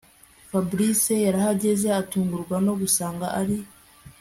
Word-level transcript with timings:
Fabric 0.49 1.01
yarahageze 1.25 1.87
atungurwa 2.01 2.55
no 2.65 2.73
gusanga 2.81 3.25
ari 3.39 3.57